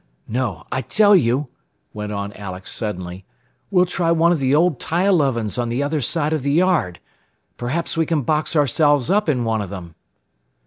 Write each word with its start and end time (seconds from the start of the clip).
"No; 0.27 0.65
I 0.71 0.81
tell 0.81 1.15
you," 1.15 1.45
went 1.93 2.11
on 2.11 2.33
Alex 2.33 2.73
suddenly. 2.73 3.23
"We'll 3.69 3.85
try 3.85 4.09
one 4.09 4.31
of 4.31 4.39
the 4.39 4.55
old 4.55 4.79
tile 4.79 5.21
ovens 5.21 5.59
on 5.59 5.69
the 5.69 5.83
other 5.83 6.01
side 6.01 6.33
of 6.33 6.41
the 6.41 6.51
yard. 6.53 6.99
Perhaps 7.55 7.95
we 7.97 8.07
can 8.07 8.23
box 8.23 8.55
ourselves 8.55 9.11
up 9.11 9.29
in 9.29 9.43
one 9.43 9.61
of 9.61 9.69
them." 9.69 9.93